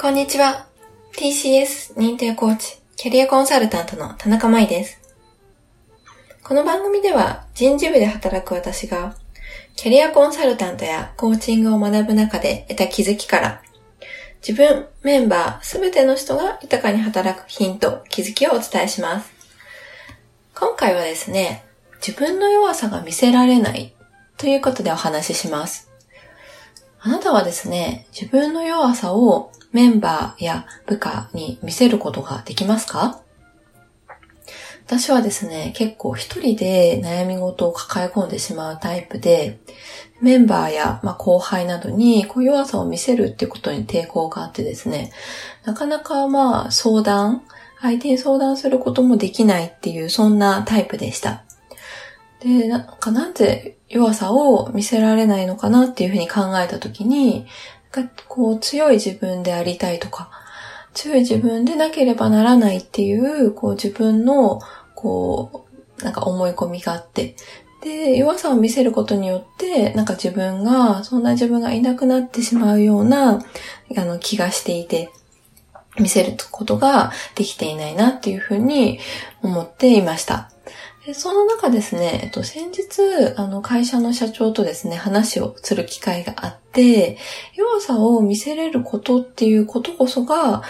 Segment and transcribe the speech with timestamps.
[0.00, 0.64] こんにちは。
[1.12, 4.98] TCS 認定コーチ、キャリアコンサルタントの田中舞です。
[6.42, 9.14] この番組では人事部で働く私が、
[9.76, 13.62] キャリアコンサルタントやコーチングを学ぶ中で得た気づきから、
[14.40, 19.30] 自分、メンバー、すべての人が豊かに働くヒント、気づきをお伝えします。
[20.54, 23.94] 今回はですね、自分の弱さが見せられない
[24.38, 25.89] ということでお話しします。
[27.02, 33.20] あなたはですね、自分の弱さをメンバーや部下に見せることができますか？
[34.86, 39.60] 私はですね、結構一人で悩み事を抱え込んでしまうタイプで、
[40.20, 45.12] メンバーや、まあ、後輩などにこう弱さを見せるっていうことに抵抗があってですね、
[45.64, 47.44] なかなかまあ相談、
[47.80, 51.44] 相手に相談することもできないっていう、そんなタイプでした。
[52.40, 57.46] で、なんかなぜ弱さを見せられないのかなっていうふうに考えたときに、
[57.94, 60.30] なんかこう強い自分でありたいとか、
[60.94, 64.60] 強い自分でなければならないっていう、こう自分の、
[64.94, 65.66] こ
[66.00, 67.36] う、なんか思い込みがあって、
[67.82, 73.42] で、弱さを見せることによって、なんか自分が、そんな自分がいなくなってしまうような、
[73.96, 75.10] あの、気がしていて、
[75.98, 79.00] 見せることができていないなっていうふうに
[79.42, 80.49] 思っていました。
[81.10, 87.18] でその中ですね、えっと、先日、あの、会社の社長とですね、話をする機会があって、
[87.56, 90.62] 弱さを見せれることっていうことこそが、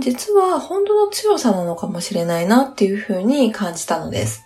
[0.00, 4.42] 実は本当の強さなのかもしれないなっていうふうに感じたのです。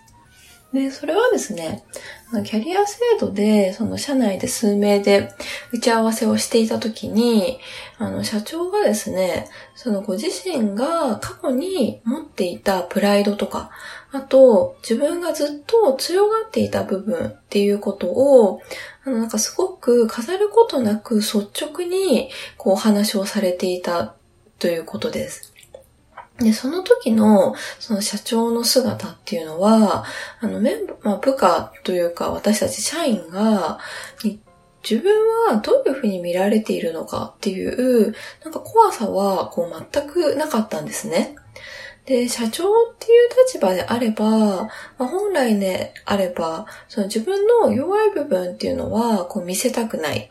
[0.73, 1.83] で、それはですね、
[2.45, 5.33] キャリア制度で、その社内で数名で
[5.73, 7.59] 打ち合わせをしていたときに、
[7.97, 13.71] あの、社長がですね、そのご自身が過去に持っていたプライドとか、
[14.11, 18.61] あと、自分がずっと強がっていた部分っていうことを、
[19.05, 24.13] あの、なんかすごく飾ることなく率直に、こう、お話をされていた
[24.59, 25.51] ということです。
[26.39, 30.05] で、その時の、その社長の姿っていうのは、
[30.39, 33.79] あの、メンバー、まあ、部下というか、私たち社員が、
[34.89, 35.13] 自分
[35.49, 41.35] はどういうふうに見られているのかっていう、なんか怖さは、こう、全くなかったんですね。
[42.09, 50.27] で、社長っていう立場であれば、まあ、本来ね、あれば、その自分の弱い部分っていうのは、こう見せたくない。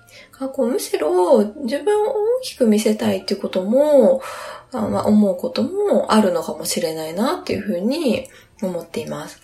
[0.52, 4.20] こうむしろ自分を大きく見せたいっていうことも、
[4.72, 8.28] あまあ、思うこともあるのかもしれないなっていうふうに
[8.60, 9.40] 思っています。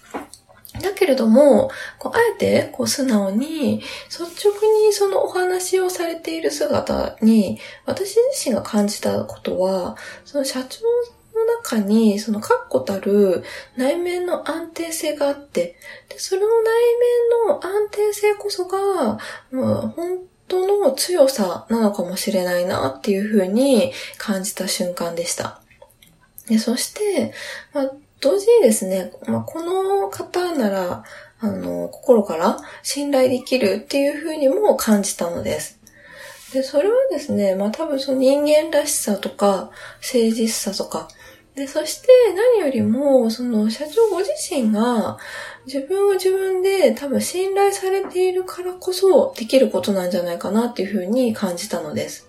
[0.83, 1.71] だけれども、
[2.01, 3.79] こうあえてこう素直に
[4.09, 4.55] 率直
[4.89, 10.81] にそのお話をされている姿に私自身が感じたことは、その社長
[11.63, 13.45] 中にその確固たる
[13.77, 15.77] 内面の安定性があって、
[16.09, 16.47] でその内
[17.47, 19.19] 面の安定性こそが、
[19.53, 25.61] もう本当の強さなのかもしれないなっていうふうに感じた瞬間でした。
[26.49, 27.33] でそして、
[27.73, 27.91] まあ、
[28.21, 31.05] 同時にですね、まあ、この方なら、
[31.41, 35.79] あの、心から信頼できるっていうふうにも感じたのです。
[36.55, 41.09] で、それはですね、まあ多分その人間らしさとか、誠実さとか、
[41.55, 45.19] で、そして何よりも、その社長ご自身が
[45.67, 52.29] 自分を自分で多分信頼されているからこそできることなんじゃないかなっていうふうに感じたのです。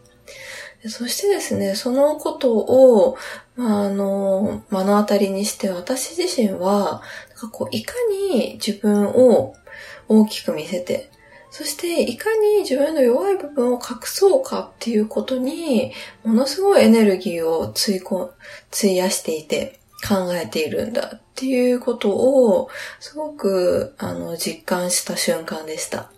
[0.83, 3.17] でそしてですね、そのことを、
[3.55, 7.95] まあ、あの、目の当たりにして私自身は、なんかこういか
[8.31, 9.55] に自分を
[10.07, 11.09] 大きく見せて、
[11.57, 15.93] そしていかに自分の弱い部分を隠そうかっていうことに、
[16.25, 18.33] ものすごいエネルギーを費こ、
[18.77, 26.11] 費やしていて考えているんだっていうことを、すごく、あの、実感した瞬間でした。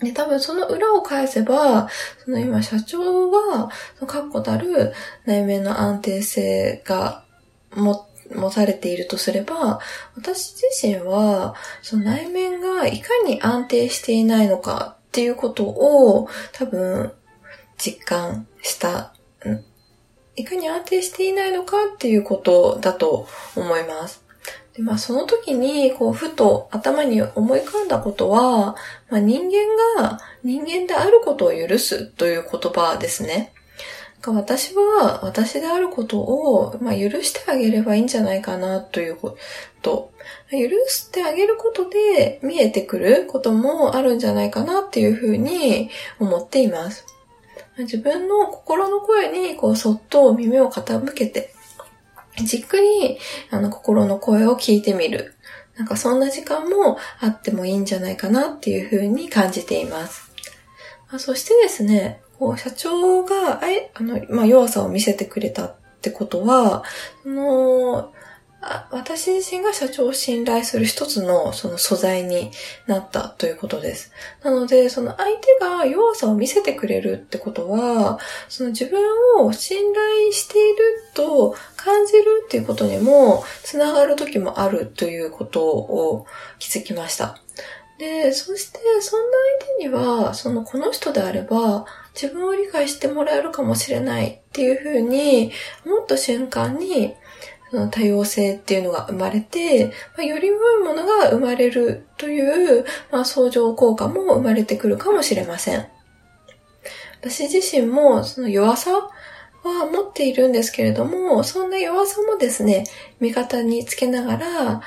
[0.00, 1.90] で、多分その裏を返せば、
[2.24, 4.94] その今社長は、その確固たる
[5.26, 7.24] 内面の安定性が
[7.74, 9.80] も持たれているとすれば、
[10.16, 17.12] 私自身は、その内面がいかに安定していないのかっていうことを多分
[17.78, 19.12] 実感した、
[20.36, 24.26] いかに安定していないのかっていうことだと思います。
[24.76, 28.76] でまあ、その時に、こう、ふと頭に思い浮かんだことは、
[29.08, 33.54] まあ、人間が人間であることを許すという言葉ですね。
[34.32, 39.36] 私は私であることを、まあ、許してあげればいいんじゃないかなというこ
[39.82, 40.12] と。
[40.50, 40.58] 許
[40.88, 47.04] してあげることで見えてくることもあるんじゃないかなっていうふうに思っています。
[47.78, 51.52] 自分の心の声にこうそっと耳を傾けて、
[52.42, 53.18] じっくり
[53.50, 55.34] あの心の声を聞いてみる。
[55.76, 60.32] なんかそんな時間もあってもいいんじゃないかなっていうふうに感じています。
[61.18, 62.22] そしてですね、
[62.56, 63.60] 社長が、
[63.94, 66.84] あの、まあ、弱さを見せてくれたってことは、
[67.22, 68.12] その、
[68.90, 72.50] 私自身が社長を信頼する一つのその素材に
[72.86, 74.12] なったということです。
[74.42, 78.18] なので、その相手が弱さを見せてくれるってことは、
[78.48, 79.00] その自分
[79.38, 80.76] を信頼している
[81.14, 86.26] と感じるっていうことにもつながる時もあるということを
[86.58, 87.38] 気づきました。
[87.98, 91.86] で、そして、そんな相手には、その、この人であれば、
[92.20, 95.52] 自分を理解してもらえるかもしれないっていうふうに
[95.84, 97.14] 思った瞬間に、
[97.70, 99.86] その多様性っていうのが生まれて、
[100.16, 105.86] まあ、より良いものが生まれるという、まあ、相乗効果も生まれてくるかもしれません。
[107.20, 109.10] 私自身もその弱さは
[109.64, 112.84] 持っているんですけれども、そんな弱さもですね、
[113.20, 114.82] 味方につけながら、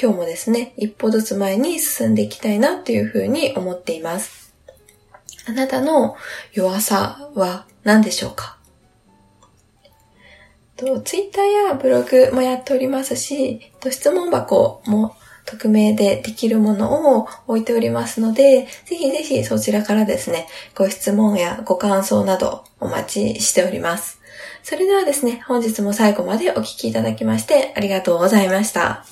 [0.00, 4.39] 今日もですね、一歩ずつ前に進んでいきたいなっていうふうに思っています。
[5.50, 6.16] あなたの
[6.52, 8.56] 弱さは何でしょうか？
[10.76, 15.16] と、ツイッターやブログもやっておりますし、と質問箱も
[15.46, 24.20] 匿名でできるものを置いておりますので、ぜひぜひそちらからですね、ご質問やご感想などお待ちしております。
[24.62, 29.04] それではですね、本日も最後までお聴きいただきましてありがとうございました。